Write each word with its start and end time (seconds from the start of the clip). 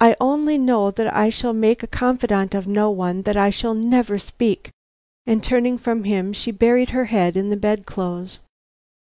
I 0.00 0.16
only 0.18 0.56
know 0.56 0.90
that 0.92 1.14
I 1.14 1.28
shall 1.28 1.52
make 1.52 1.82
a 1.82 1.86
confidant 1.86 2.54
of 2.54 2.66
no 2.66 2.88
one; 2.90 3.20
that 3.24 3.36
I 3.36 3.50
shall 3.50 3.74
never 3.74 4.18
speak." 4.18 4.70
And 5.26 5.44
turning 5.44 5.76
from 5.76 6.04
him, 6.04 6.32
she 6.32 6.52
buried 6.52 6.88
her 6.92 7.04
head 7.04 7.36
in 7.36 7.50
the 7.50 7.56
bedclothes. 7.58 8.38